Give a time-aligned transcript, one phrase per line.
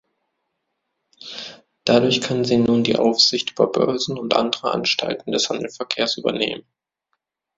[1.85, 6.65] Dadurch kann sie nun die Aufsicht über Börsen und andere Anstalten des Handelsverkehrs übernehmen.